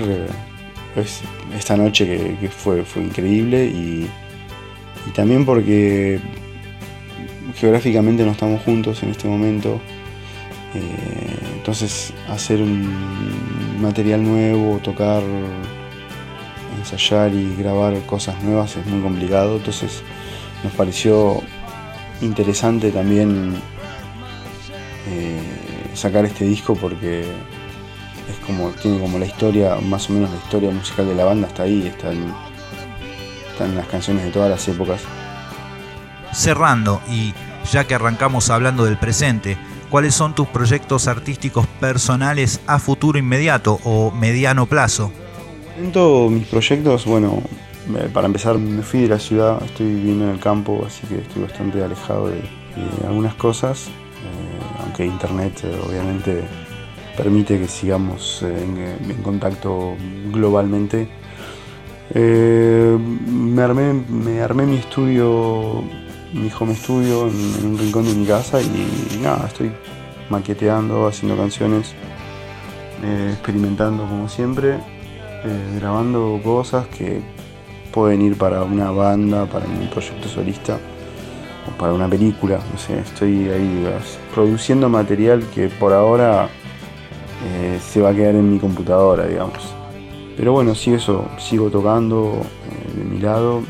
pues, 0.96 1.22
esta 1.56 1.78
noche 1.78 2.38
que, 2.40 2.50
fue, 2.50 2.84
fue 2.84 3.04
increíble 3.04 3.66
y, 3.66 4.10
también 5.16 5.46
porque 5.46 6.20
geográficamente 7.56 8.26
no 8.26 8.32
estamos 8.32 8.62
juntos 8.62 9.02
en 9.04 9.10
este 9.10 9.28
momento. 9.28 9.80
Eh, 10.76 11.56
entonces 11.56 12.14
hacer 12.28 12.62
un 12.62 13.82
material 13.82 14.22
nuevo, 14.22 14.80
tocar, 14.80 15.24
ensayar 16.78 17.34
y 17.34 17.56
grabar 17.56 17.98
cosas 18.02 18.44
nuevas 18.44 18.76
es 18.76 18.86
muy 18.86 19.02
complicado. 19.02 19.56
Entonces 19.58 20.04
nos 20.64 20.74
pareció 20.74 21.42
interesante 22.22 22.92
también 22.92 23.56
eh, 25.10 25.40
sacar 25.94 26.26
este 26.26 26.46
disco 26.46 26.76
porque 26.76 27.26
como, 28.48 28.70
tiene 28.72 29.00
como 29.00 29.20
la 29.20 29.26
historia, 29.26 29.76
más 29.76 30.10
o 30.10 30.14
menos 30.14 30.32
la 30.32 30.38
historia 30.38 30.72
musical 30.72 31.08
de 31.08 31.14
la 31.14 31.26
banda 31.26 31.48
está 31.48 31.64
ahí, 31.64 31.86
están, 31.86 32.34
están 33.52 33.76
las 33.76 33.88
canciones 33.88 34.24
de 34.24 34.32
todas 34.32 34.50
las 34.50 34.68
épocas. 34.68 35.02
Cerrando, 36.34 37.02
y 37.10 37.34
ya 37.72 37.86
que 37.86 37.94
arrancamos 37.94 38.50
hablando 38.50 38.86
del 38.86 38.98
presente, 38.98 39.58
¿cuáles 39.90 40.16
son 40.16 40.34
tus 40.34 40.48
proyectos 40.48 41.08
artísticos 41.08 41.68
personales 41.80 42.62
a 42.66 42.80
futuro 42.80 43.20
inmediato 43.20 43.80
o 43.84 44.12
mediano 44.12 44.66
plazo? 44.66 45.12
Mis 45.78 46.48
proyectos, 46.48 47.06
bueno, 47.06 47.44
para 48.14 48.28
empezar 48.28 48.58
me 48.58 48.82
fui 48.82 49.02
de 49.02 49.10
la 49.10 49.20
ciudad, 49.20 49.62
estoy 49.64 49.88
viviendo 49.88 50.26
en 50.26 50.32
el 50.32 50.40
campo, 50.40 50.84
así 50.88 51.06
que 51.08 51.20
estoy 51.20 51.44
bastante 51.44 51.84
alejado 51.84 52.30
de, 52.30 52.42
algunas 53.08 53.34
cosas, 53.36 53.88
eh, 53.88 54.82
aunque 54.84 55.06
internet 55.06 55.62
eh, 55.64 55.82
obviamente 55.88 56.44
permite 57.18 57.60
que 57.60 57.68
sigamos 57.68 58.44
eh, 58.44 58.96
en, 59.10 59.24
contacto 59.24 59.96
globalmente. 60.32 61.10
Eh, 62.14 62.98
me, 63.28 63.62
armé, 63.64 63.94
me 63.94 64.40
armé 64.40 64.66
mi 64.66 64.78
estudio, 64.78 65.84
mi 66.32 66.50
home 66.58 66.74
estudio 66.74 67.28
en, 67.28 67.66
un 67.66 67.78
rincón 67.78 68.06
de 68.06 68.14
mi 68.14 68.26
casa 68.26 68.62
y, 68.62 69.20
nada, 69.22 69.48
estoy 69.48 69.72
maqueteando, 70.30 71.08
haciendo 71.08 71.36
canciones, 71.36 71.94
eh, 73.04 73.32
experimentando 73.34 74.04
como 74.04 74.30
siempre, 74.30 74.78
grabando 75.80 76.42
cosas 76.44 76.88
que 76.88 77.22
pueden 77.94 78.22
ir 78.22 78.38
para 78.38 78.64
una 78.64 78.92
banda, 78.92 79.46
para 79.46 79.66
un 79.66 79.90
proyecto 79.90 80.28
solista 80.28 80.78
o 81.68 81.78
para 81.78 81.94
una 81.94 82.10
película, 82.10 82.60
no 82.72 82.78
sé, 82.78 83.00
estoy 83.00 83.48
ahí 83.50 83.88
produciendo 84.34 84.90
material 84.90 85.46
que 85.56 85.70
por 85.70 85.94
ahora 85.94 86.50
eh, 87.48 87.80
se 87.80 88.02
va 88.02 88.10
a 88.10 88.14
quedar 88.14 88.36
en 88.36 88.52
mi 88.52 88.60
computadora, 88.60 89.26
digamos. 89.26 89.74
Pero 90.36 90.52
bueno, 90.52 90.76
sí, 90.76 90.94
eso, 90.94 91.26
sigo 91.40 91.70
tocando 91.70 92.42
eh, 92.42 92.98
de 92.98 93.04
mi 93.06 93.20
lado. 93.20 93.62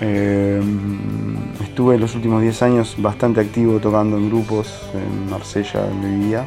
Eh, 0.00 0.62
estuve 1.62 1.98
los 1.98 2.14
últimos 2.14 2.40
10 2.40 2.62
años 2.62 2.94
bastante 2.98 3.40
activo 3.40 3.78
tocando 3.78 4.16
en 4.16 4.30
grupos 4.30 4.88
en 4.94 5.30
Marsella, 5.30 5.82
donde 5.82 6.08
vivía. 6.08 6.46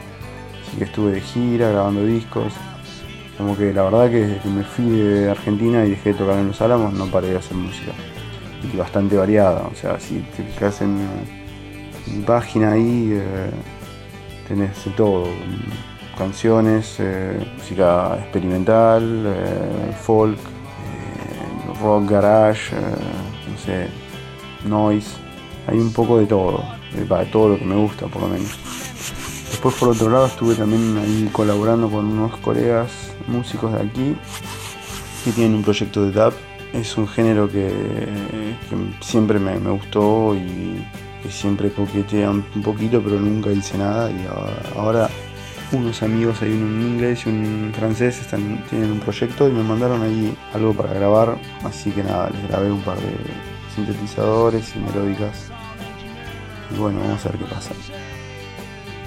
Así 0.68 0.78
que 0.78 0.86
estuve 0.86 1.12
de 1.12 1.22
gira, 1.22 1.70
grabando 1.70 2.06
discos. 2.06 2.54
Como 3.38 3.56
que 3.56 3.72
la 3.74 3.84
verdad 3.84 4.10
que 4.10 4.26
desde 4.26 4.40
que 4.40 4.50
me 4.50 4.64
fui 4.64 4.90
de 4.90 5.30
Argentina 5.30 5.86
y 5.86 5.92
dejé 5.92 6.14
de 6.14 6.20
tocar 6.20 6.38
en 6.40 6.48
Los 6.48 6.62
Álamos 6.62 6.94
no 6.94 7.06
paré 7.06 7.30
de 7.30 7.38
hacer 7.38 7.56
música. 7.56 7.92
Y 8.74 8.76
bastante 8.76 9.16
variada. 9.16 9.68
O 9.72 9.76
sea, 9.76 10.00
si 10.00 10.20
te 10.36 10.44
fijas 10.44 10.82
en 10.82 10.98
mi 12.08 12.24
página 12.26 12.72
ahí, 12.72 13.22
tenés 14.48 14.84
de 14.86 14.92
todo 14.92 15.26
canciones, 16.18 16.96
eh, 17.00 17.40
música 17.58 18.18
experimental, 18.20 19.24
eh, 19.26 19.94
folk, 20.02 20.38
eh, 20.38 21.80
rock 21.82 22.10
garage, 22.10 22.76
no 22.76 23.58
sé, 23.58 23.88
noise. 24.68 25.12
Hay 25.68 25.78
un 25.78 25.94
poco 25.94 26.20
de 26.20 26.26
todo, 26.26 26.64
de 26.94 27.26
todo 27.26 27.50
lo 27.50 27.58
que 27.58 27.66
me 27.66 27.76
gusta 27.76 28.08
por 28.08 28.24
lo 28.24 28.28
menos. 28.28 28.58
Después 29.50 29.76
por 29.76 29.90
otro 29.90 30.10
lado 30.10 30.26
estuve 30.26 30.56
también 30.56 30.98
ahí 30.98 31.30
colaborando 31.32 31.90
con 31.90 32.06
unos 32.06 32.38
colegas 32.38 32.92
músicos 33.28 33.74
de 33.74 33.82
aquí 33.82 34.16
que 35.24 35.32
tienen 35.32 35.56
un 35.56 35.64
proyecto 35.64 36.06
de 36.06 36.12
dub. 36.12 36.34
Es 36.74 36.98
un 36.98 37.08
género 37.08 37.50
que, 37.50 37.70
siempre 39.02 39.40
me, 39.40 39.60
me, 39.60 39.72
gustó 39.72 40.34
y 40.36 40.84
que 41.22 41.30
siempre 41.30 41.70
coquetea 41.70 42.30
un 42.30 42.64
poquito 42.64 43.02
pero 43.04 43.20
nunca 43.20 43.52
hice 43.52 43.78
nada 43.78 44.10
y 44.10 44.26
ahora 44.78 45.10
unos 45.72 46.04
amigos, 46.04 46.42
hay 46.42 46.52
uno 46.52 46.66
en 46.68 46.82
inglés 46.94 47.26
y 47.26 47.30
un 47.30 47.72
francés, 47.76 48.20
están, 48.20 48.64
tienen 48.70 48.92
un 48.92 49.00
proyecto 49.00 49.48
y 49.48 49.52
me 49.52 49.64
mandaron 49.64 50.02
ahí 50.02 50.36
algo 50.54 50.74
para 50.74 50.94
grabar, 50.94 51.38
así 51.64 51.92
que 51.92 52.04
nada, 52.04 52.30
les 52.30 52.48
grabé 52.48 52.72
un 52.72 52.82
par 52.82 52.98
de 52.98 53.16
sintetizadores 53.76 54.74
y 54.76 54.80
melódicas. 54.80 55.50
Y 56.74 56.78
bueno, 56.78 57.00
vamos 57.00 57.26
a 57.26 57.30
ver 57.30 57.40
qué 57.40 57.46
pasa. 57.46 57.72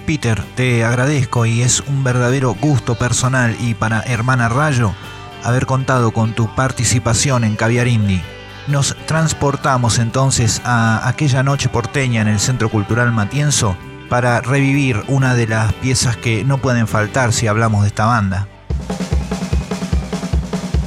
Peter, 0.07 0.43
te 0.55 0.85
agradezco 0.85 1.47
y 1.47 1.63
es 1.63 1.81
un 1.81 2.05
verdadero 2.05 2.55
gusto 2.61 2.95
personal 2.95 3.57
y 3.61 3.75
para 3.75 4.01
Hermana 4.03 4.49
Rayo 4.49 4.95
haber 5.43 5.67
contado 5.67 6.13
con 6.13 6.35
tu 6.35 6.55
participación 6.55 7.45
en 7.45 7.57
Caviar 7.57 7.89
Indie. 7.89 8.23
Nos 8.67 8.97
transportamos 9.07 9.99
entonces 9.99 10.61
a 10.65 11.09
aquella 11.09 11.43
noche 11.43 11.69
porteña 11.69 12.23
en 12.23 12.29
el 12.29 12.41
Centro 12.41 12.71
Cultural 12.71 13.13
Matienzo 13.13 13.77
para 14.09 14.41
revivir 14.41 15.03
una 15.09 15.35
de 15.35 15.47
las 15.47 15.73
piezas 15.75 16.17
que 16.17 16.45
no 16.45 16.59
pueden 16.59 16.87
faltar 16.87 17.33
si 17.33 17.47
hablamos 17.47 17.83
de 17.83 17.89
esta 17.89 18.07
banda. 18.07 18.49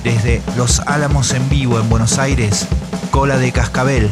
Desde 0.03 0.41
Los 0.55 0.79
Álamos 0.81 1.33
en 1.33 1.49
vivo 1.49 1.79
en 1.79 1.89
Buenos 1.89 2.17
Aires, 2.17 2.67
Cola 3.11 3.37
de 3.37 3.51
Cascabel, 3.51 4.09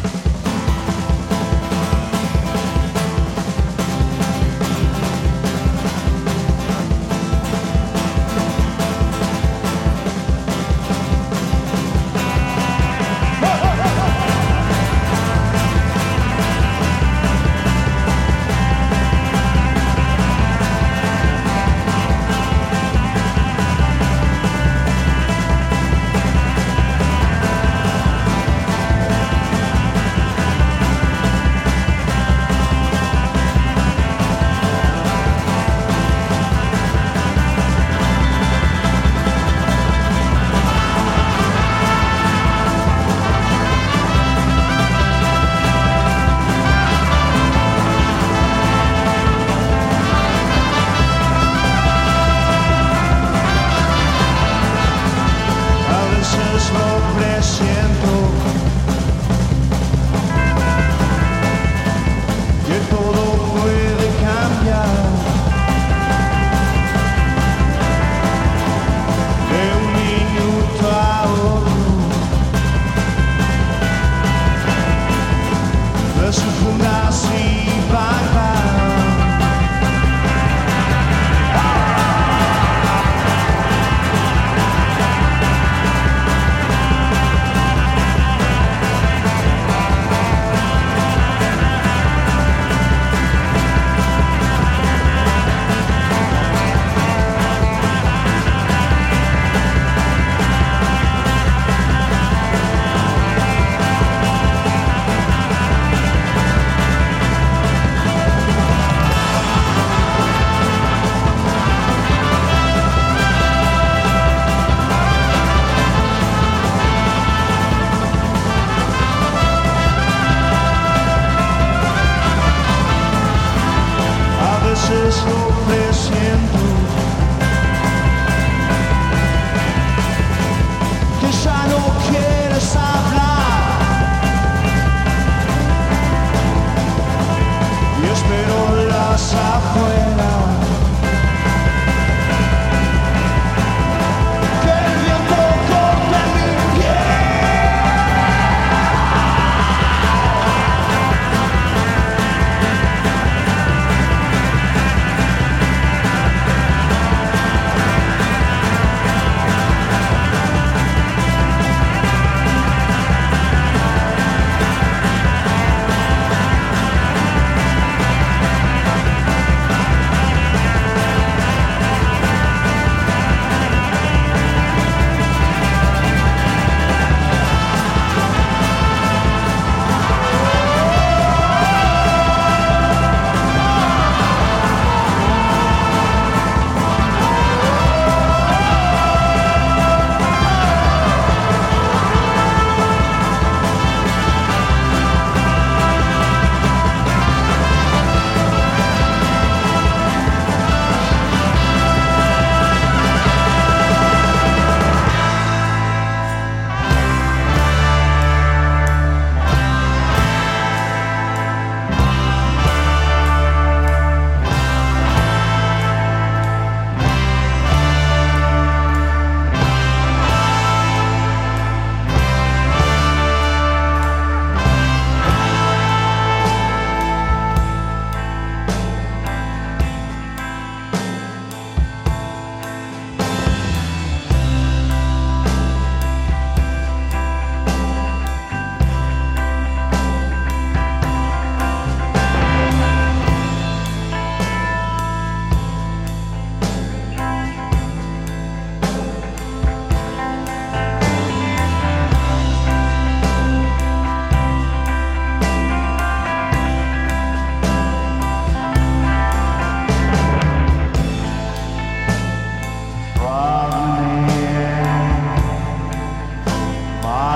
Bye. 267.06 267.35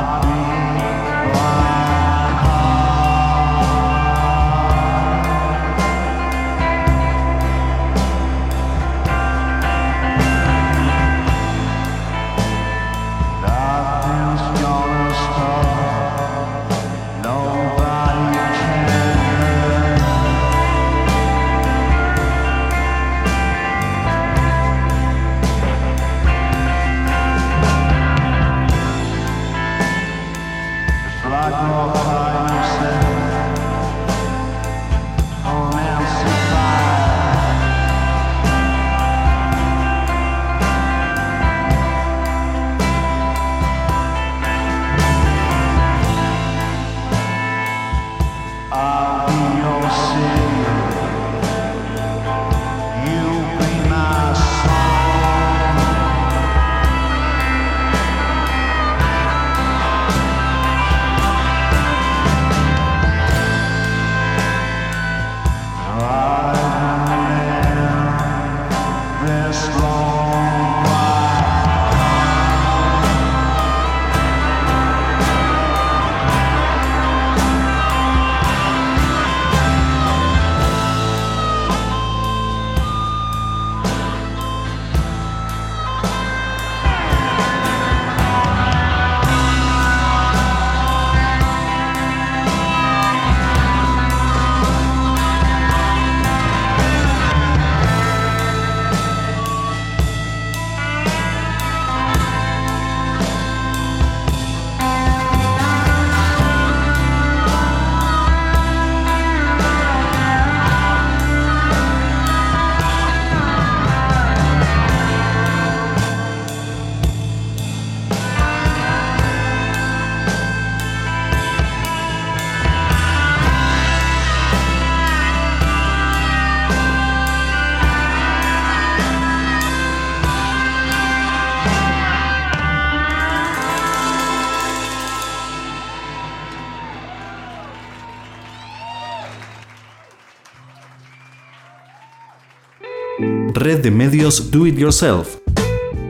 Red 143.70 143.84
de 143.84 143.92
medios 143.92 144.50
Do 144.50 144.66
It 144.66 144.80
Yourself. 144.80 145.36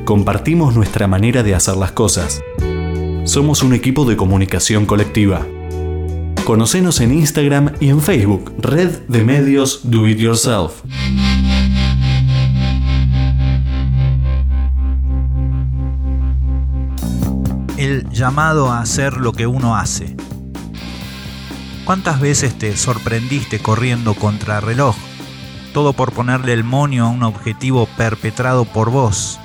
Compartimos 0.05 0.77
nuestra 0.77 1.07
manera 1.07 1.43
de 1.43 1.55
hacer 1.55 1.75
las 1.75 1.91
cosas. 1.91 2.41
Somos 3.25 3.63
un 3.63 3.73
equipo 3.73 4.05
de 4.05 4.15
comunicación 4.15 4.85
colectiva. 4.85 5.45
Conocenos 6.45 7.01
en 7.01 7.13
Instagram 7.13 7.73
y 7.81 7.89
en 7.89 7.99
Facebook, 7.99 8.53
Red 8.59 8.99
de 9.09 9.25
Medios 9.25 9.81
Do 9.83 10.07
It 10.07 10.19
Yourself. 10.19 10.83
El 17.75 18.09
llamado 18.09 18.71
a 18.71 18.79
hacer 18.79 19.17
lo 19.17 19.33
que 19.33 19.47
uno 19.47 19.75
hace. 19.75 20.15
¿Cuántas 21.83 22.21
veces 22.21 22.57
te 22.57 22.77
sorprendiste 22.77 23.59
corriendo 23.59 24.13
contra 24.13 24.61
reloj? 24.61 24.95
Todo 25.79 25.93
por 25.93 26.11
ponerle 26.11 26.51
el 26.51 26.65
monio 26.65 27.05
a 27.05 27.07
un 27.07 27.23
objetivo 27.23 27.87
perpetrado 27.95 28.65
por 28.65 28.89
vos. 28.89 29.39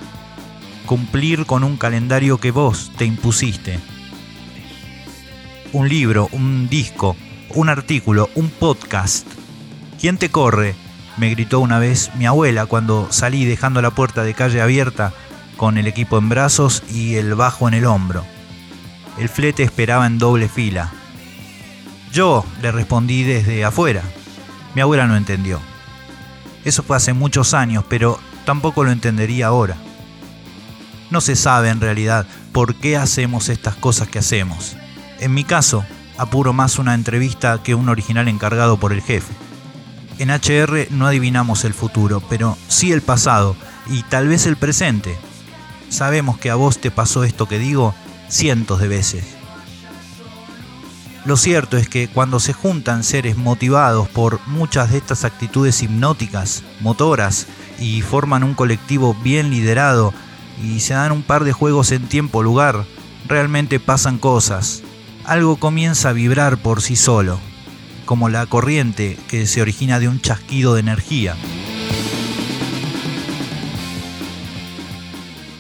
Cumplir 0.85 1.47
con 1.47 1.62
un 1.62 1.77
calendario 1.77 2.38
que 2.38 2.51
vos 2.51 2.90
te 2.99 3.05
impusiste 3.05 3.79
un 5.73 5.88
libro, 5.88 6.29
un 6.33 6.68
disco, 6.68 7.14
un 7.51 7.68
artículo, 7.68 8.31
un 8.35 8.51
podcast. 8.51 9.29
¿Quién 10.01 10.18
te 10.18 10.29
corre? 10.29 10.75
me 11.18 11.31
gritó 11.31 11.61
una 11.61 11.79
vez 11.79 12.11
mi 12.16 12.27
abuela 12.27 12.66
cuando 12.66 13.12
salí 13.12 13.44
dejando 13.44 13.81
la 13.81 13.92
puerta 13.92 14.25
de 14.25 14.35
calle 14.35 14.61
abierta 14.61 15.12
con 15.57 15.79
el 15.79 15.87
equipo 15.87 16.18
en 16.18 16.29
brazos 16.29 16.83
y 16.90 17.14
el 17.14 17.37
bajo 17.37 17.68
en 17.68 17.75
el 17.75 17.87
hombro. 17.87 18.25
El 19.20 19.29
flete 19.29 19.62
esperaba 19.62 20.05
en 20.09 20.18
doble 20.18 20.49
fila. 20.49 20.92
Yo 22.12 22.44
le 22.61 22.73
respondí 22.73 23.23
desde 23.23 23.64
afuera. 23.64 24.03
Mi 24.75 24.81
abuela 24.81 25.07
no 25.07 25.16
entendió. 25.16 25.61
Eso 26.64 26.83
fue 26.83 26.96
hace 26.96 27.12
muchos 27.12 27.55
años, 27.55 27.85
pero 27.88 28.18
tampoco 28.44 28.85
lo 28.85 28.90
entendería 28.90 29.48
ahora. 29.48 29.77
No 31.11 31.20
se 31.20 31.37
sabe 31.37 31.68
en 31.68 31.81
realidad 31.81 32.27
por 32.53 32.74
qué 32.74 32.96
hacemos 32.96 33.48
estas 33.48 33.77
cosas 33.77 34.09
que 34.09 34.18
hacemos. 34.18 34.77
En 35.20 35.35
mi 35.35 35.44
caso, 35.44 35.85
apuro 36.16 36.53
más 36.53 36.79
una 36.79 36.94
entrevista 36.94 37.62
que 37.62 37.74
un 37.74 37.88
original 37.88 38.29
encargado 38.29 38.79
por 38.79 38.92
el 38.92 39.03
jefe. 39.03 39.33
En 40.18 40.31
HR 40.31 40.88
no 40.90 41.07
adivinamos 41.07 41.64
el 41.64 41.74
futuro, 41.74 42.22
pero 42.29 42.57
sí 42.68 42.92
el 42.92 43.03
pasado 43.03 43.57
y 43.88 44.03
tal 44.05 44.29
vez 44.29 44.46
el 44.46 44.57
presente. 44.57 45.16
Sabemos 45.88 46.38
que 46.38 46.50
a 46.50 46.55
vos 46.55 46.79
te 46.79 46.90
pasó 46.90 47.24
esto 47.24 47.46
que 47.46 47.59
digo 47.59 47.94
cientos 48.29 48.81
de 48.81 48.88
veces. 48.88 49.34
Lo 51.24 51.38
cierto 51.38 51.78
es 51.78 51.88
que 51.88 52.08
cuando 52.08 52.38
se 52.38 52.52
juntan 52.52 53.02
seres 53.02 53.37
motivados 53.38 54.08
por 54.08 54.40
muchas 54.46 54.90
de 54.90 54.98
estas 54.98 55.24
actitudes 55.24 55.82
hipnóticas, 55.82 56.62
motoras, 56.80 57.46
y 57.78 58.02
forman 58.02 58.44
un 58.44 58.54
colectivo 58.54 59.16
bien 59.22 59.50
liderado 59.50 60.12
y 60.62 60.80
se 60.80 60.94
dan 60.94 61.12
un 61.12 61.22
par 61.22 61.44
de 61.44 61.52
juegos 61.52 61.92
en 61.92 62.06
tiempo-lugar, 62.06 62.84
realmente 63.26 63.80
pasan 63.80 64.18
cosas, 64.18 64.82
algo 65.24 65.56
comienza 65.56 66.10
a 66.10 66.12
vibrar 66.12 66.58
por 66.58 66.82
sí 66.82 66.94
solo, 66.94 67.40
como 68.04 68.28
la 68.28 68.46
corriente 68.46 69.18
que 69.28 69.46
se 69.46 69.62
origina 69.62 69.98
de 69.98 70.08
un 70.08 70.20
chasquido 70.20 70.74
de 70.74 70.80
energía. 70.80 71.37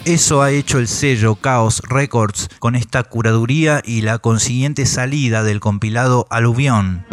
Eso 0.06 0.42
ha 0.42 0.50
hecho 0.50 0.78
el 0.78 0.86
sello 0.86 1.34
Chaos 1.40 1.80
Records 1.88 2.50
con 2.58 2.74
esta 2.74 3.04
curaduría 3.04 3.80
y 3.82 4.02
la 4.02 4.18
consiguiente 4.18 4.84
salida 4.84 5.42
del 5.42 5.60
compilado 5.60 6.26
Aluvión. 6.28 7.06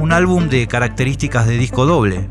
Un 0.00 0.12
álbum 0.12 0.48
de 0.48 0.68
características 0.68 1.48
de 1.48 1.58
disco 1.58 1.86
doble, 1.86 2.28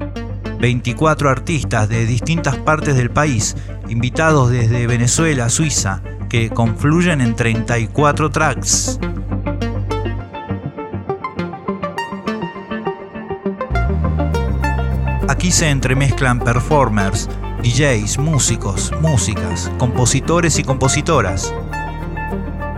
24 0.62 1.29
artistas 1.29 1.89
de 1.89 2.05
distintas 2.05 2.57
partes 2.57 2.95
del 2.95 3.09
país, 3.09 3.57
invitados 3.89 4.51
desde 4.51 4.88
Venezuela 4.88 5.49
Suiza, 5.49 6.01
que 6.29 6.49
confluyen 6.49 7.19
en 7.19 7.35
34 7.35 8.29
tracks. 8.29 8.99
Aquí 15.39 15.52
se 15.52 15.69
entremezclan 15.69 16.39
performers, 16.39 17.30
DJs, 17.63 18.17
músicos, 18.17 18.91
músicas, 18.99 19.71
compositores 19.78 20.60
y 20.60 20.65
compositoras. 20.65 21.56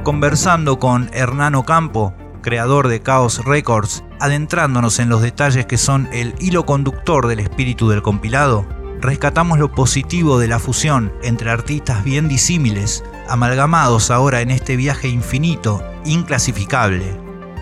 Conversando 0.04 0.78
con 0.78 1.10
Hernán 1.12 1.60
Campo, 1.63 2.13
creador 2.43 2.88
de 2.88 3.02
Chaos 3.02 3.43
Records, 3.43 4.04
adentrándonos 4.19 5.00
en 5.00 5.10
los 5.10 5.24
detalles 5.24 5.65
que 5.65 5.80
son 5.80 6.08
el 6.13 6.36
hilo 6.39 6.67
conductor 6.67 7.26
del 7.26 7.39
espíritu 7.39 7.89
del 7.89 8.04
compilado, 8.04 8.67
rescatamos 9.00 9.58
lo 9.58 9.71
positivo 9.71 10.38
de 10.38 10.47
la 10.47 10.60
fusión 10.60 11.12
entre 11.24 11.50
artistas 11.50 12.04
bien 12.04 12.28
disímiles, 12.28 13.04
amalgamados 13.28 14.12
ahora 14.12 14.41
en 14.41 14.52
este 14.52 14.76
viaje 14.76 15.08
infinito, 15.08 15.84
inclasificable. 16.06 17.19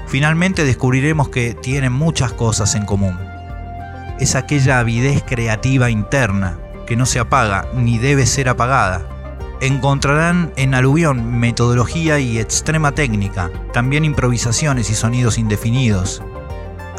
Finalmente 0.08 0.66
descubriremos 0.66 1.30
que 1.30 1.54
tienen 1.54 1.94
muchas 1.94 2.34
cosas 2.34 2.76
en 2.76 2.86
común. 2.86 3.29
Es 4.19 4.36
aquella 4.36 4.79
avidez 4.79 5.23
creativa 5.23 5.89
interna 5.89 6.60
que 6.86 6.95
no 6.95 7.05
se 7.05 7.19
apaga 7.19 7.67
ni 7.73 7.97
debe 7.97 8.25
ser 8.25 8.49
apagada. 8.49 9.08
Encontrarán 9.62 10.51
en 10.55 10.73
Aluvión 10.73 11.39
metodología 11.39 12.19
y 12.19 12.39
extrema 12.39 12.93
técnica, 12.93 13.49
también 13.73 14.05
improvisaciones 14.05 14.89
y 14.89 14.95
sonidos 14.95 15.38
indefinidos, 15.38 16.21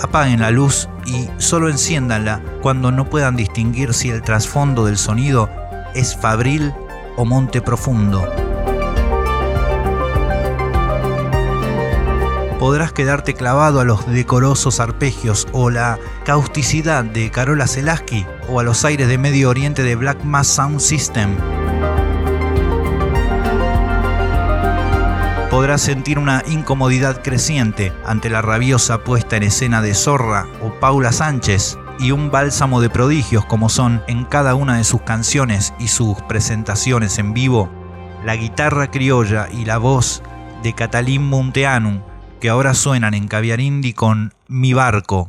apaguen 0.02 0.40
la 0.40 0.50
luz 0.50 0.88
y 1.06 1.28
solo 1.38 1.68
enciéndanla 1.68 2.42
cuando 2.62 2.90
no 2.90 3.08
puedan 3.08 3.36
distinguir 3.36 3.94
si 3.94 4.10
el 4.10 4.22
trasfondo 4.22 4.86
del 4.86 4.96
sonido 4.96 5.50
es 5.94 6.16
Fabril 6.16 6.72
o 7.16 7.24
Monte 7.24 7.60
Profundo. 7.60 8.49
Podrás 12.60 12.92
quedarte 12.92 13.34
clavado 13.34 13.80
a 13.80 13.84
los 13.84 14.06
decorosos 14.06 14.78
arpegios 14.78 15.48
o 15.52 15.70
la 15.70 15.98
causticidad 16.24 17.04
de 17.04 17.30
Carola 17.30 17.66
Selaski 17.66 18.26
o 18.48 18.60
a 18.60 18.62
los 18.62 18.84
aires 18.84 19.08
de 19.08 19.18
Medio 19.18 19.48
Oriente 19.48 19.82
de 19.82 19.96
Black 19.96 20.22
Mass 20.22 20.46
Sound 20.46 20.78
System. 20.78 21.36
podrás 25.50 25.82
sentir 25.82 26.18
una 26.18 26.44
incomodidad 26.46 27.22
creciente 27.22 27.92
ante 28.06 28.30
la 28.30 28.40
rabiosa 28.40 29.02
puesta 29.04 29.36
en 29.36 29.42
escena 29.42 29.82
de 29.82 29.94
Zorra 29.94 30.46
o 30.62 30.78
Paula 30.78 31.12
Sánchez 31.12 31.76
y 31.98 32.12
un 32.12 32.30
bálsamo 32.30 32.80
de 32.80 32.88
prodigios 32.88 33.44
como 33.44 33.68
son 33.68 34.02
en 34.06 34.24
cada 34.24 34.54
una 34.54 34.76
de 34.76 34.84
sus 34.84 35.02
canciones 35.02 35.74
y 35.78 35.88
sus 35.88 36.20
presentaciones 36.22 37.18
en 37.18 37.34
vivo, 37.34 37.68
la 38.24 38.36
guitarra 38.36 38.90
criolla 38.90 39.48
y 39.50 39.64
la 39.64 39.78
voz 39.78 40.22
de 40.62 40.72
Catalín 40.72 41.26
Munteanu, 41.26 42.00
que 42.40 42.48
ahora 42.48 42.74
suenan 42.74 43.14
en 43.14 43.28
Caviar 43.28 43.60
Indie 43.60 43.94
con 43.94 44.32
Mi 44.48 44.72
Barco. 44.72 45.26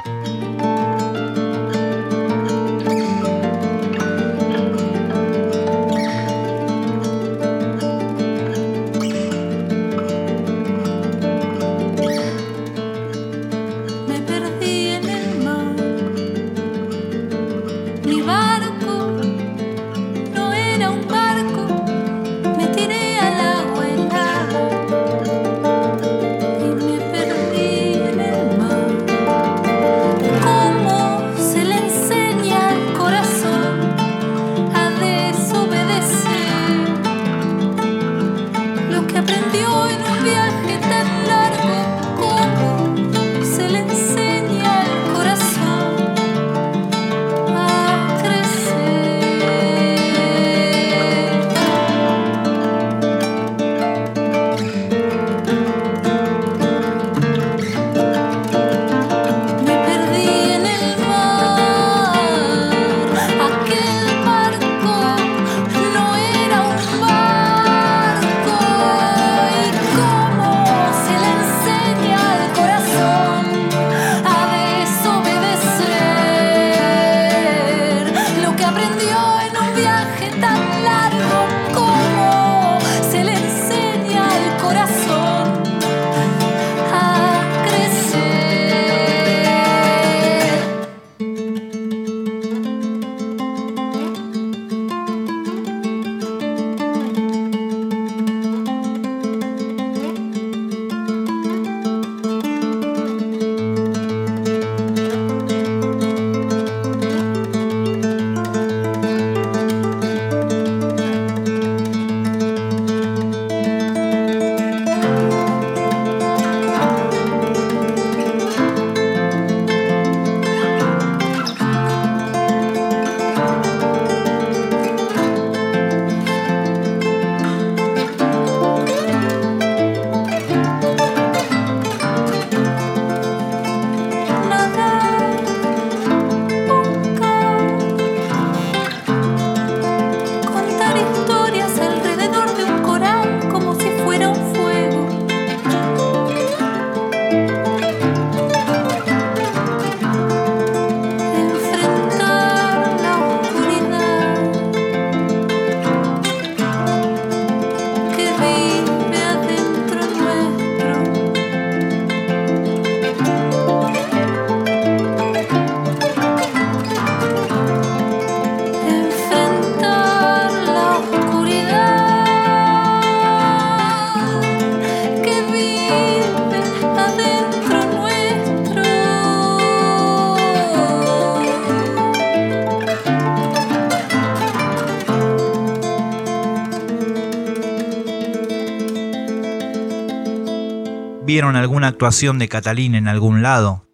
Vieron 191.32 191.56
alguna 191.56 191.88
actuación 191.88 192.40
de 192.40 192.50
Catalín 192.50 192.94
en 192.94 193.08
algún 193.08 193.42
lado, 193.42 193.88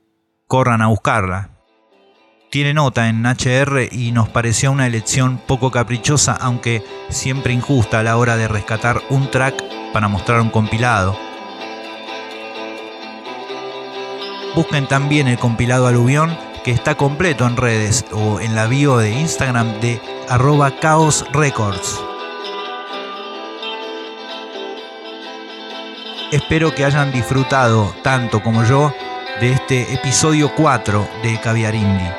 corran 0.47 0.81
a 0.81 0.87
buscarla. 0.87 1.51
Tiene 2.49 2.73
nota 2.73 3.09
en 3.09 3.23
HR 3.27 3.89
y 3.91 4.11
nos 4.11 4.27
pareció 4.27 4.71
una 4.71 4.87
elección 4.87 5.39
poco 5.45 5.69
caprichosa, 5.69 6.33
aunque 6.33 6.83
siempre 7.09 7.53
injusta 7.53 7.99
a 7.99 8.03
la 8.03 8.17
hora 8.17 8.37
de 8.37 8.47
rescatar 8.47 9.03
un 9.11 9.29
track 9.29 9.53
para 9.93 10.07
mostrar 10.07 10.41
un 10.41 10.49
compilado. 10.49 11.15
Busquen 14.55 14.87
también 14.87 15.27
el 15.27 15.37
compilado 15.37 15.85
aluvión 15.85 16.35
que 16.63 16.71
está 16.71 16.95
completo 16.95 17.45
en 17.45 17.55
redes 17.55 18.03
o 18.13 18.39
en 18.39 18.55
la 18.55 18.65
bio 18.65 18.97
de 18.97 19.11
Instagram 19.11 19.79
de 19.79 20.01
arroba 20.27 20.79
Chaos 20.79 21.23
Records. 21.33 22.06
Espero 26.31 26.75
que 26.75 26.83
hayan 26.83 27.13
disfrutado 27.13 27.95
tanto 28.03 28.43
como 28.43 28.65
yo 28.65 28.93
de 29.39 29.53
este 29.53 29.93
episodio 29.93 30.51
4 30.53 31.07
de 31.23 31.39
Caviar 31.39 31.73
Indie. 31.73 32.13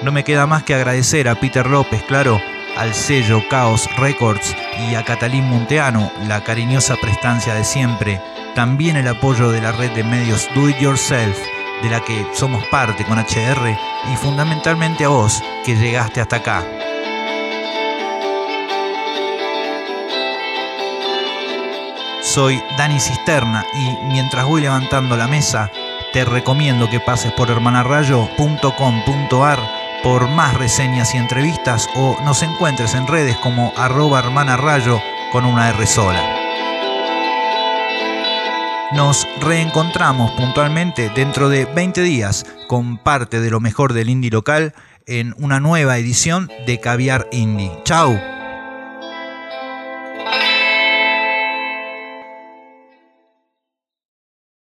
No 0.00 0.10
me 0.10 0.24
queda 0.24 0.46
más 0.46 0.62
que 0.62 0.74
agradecer 0.74 1.28
a 1.28 1.34
Peter 1.34 1.66
López, 1.66 2.02
claro, 2.04 2.40
al 2.78 2.94
sello 2.94 3.42
Chaos 3.50 3.90
Records 3.98 4.56
y 4.88 4.94
a 4.94 5.04
Catalín 5.04 5.44
Monteano 5.50 6.10
la 6.26 6.44
cariñosa 6.44 6.96
prestancia 6.96 7.52
de 7.52 7.64
siempre, 7.64 8.22
también 8.54 8.96
el 8.96 9.06
apoyo 9.06 9.50
de 9.50 9.60
la 9.60 9.72
red 9.72 9.90
de 9.90 10.02
medios 10.02 10.48
Do 10.54 10.70
It 10.70 10.78
Yourself, 10.78 11.38
de 11.82 11.90
la 11.90 12.00
que 12.00 12.26
somos 12.32 12.64
parte 12.68 13.04
con 13.04 13.18
HR, 13.18 13.78
y 14.10 14.16
fundamentalmente 14.16 15.04
a 15.04 15.08
vos 15.08 15.42
que 15.62 15.76
llegaste 15.76 16.22
hasta 16.22 16.36
acá. 16.36 16.64
Soy 22.36 22.62
Dani 22.76 23.00
Cisterna 23.00 23.64
y 23.72 23.96
mientras 24.12 24.44
voy 24.44 24.60
levantando 24.60 25.16
la 25.16 25.26
mesa, 25.26 25.72
te 26.12 26.26
recomiendo 26.26 26.90
que 26.90 27.00
pases 27.00 27.32
por 27.32 27.50
hermanarrayo.com.ar 27.50 29.58
por 30.02 30.28
más 30.28 30.52
reseñas 30.52 31.14
y 31.14 31.16
entrevistas 31.16 31.88
o 31.94 32.18
nos 32.26 32.42
encuentres 32.42 32.92
en 32.92 33.06
redes 33.06 33.38
como 33.38 33.72
arroba 33.74 34.18
hermanarrayo 34.18 35.00
con 35.32 35.46
una 35.46 35.70
R 35.70 35.86
sola. 35.86 36.22
Nos 38.92 39.26
reencontramos 39.40 40.32
puntualmente 40.32 41.08
dentro 41.08 41.48
de 41.48 41.64
20 41.64 42.02
días 42.02 42.44
con 42.66 42.98
parte 42.98 43.40
de 43.40 43.48
lo 43.48 43.60
mejor 43.60 43.94
del 43.94 44.10
indie 44.10 44.30
local 44.30 44.74
en 45.06 45.34
una 45.38 45.58
nueva 45.58 45.96
edición 45.96 46.50
de 46.66 46.80
Caviar 46.80 47.28
Indie. 47.32 47.72
¡Chao! 47.84 48.35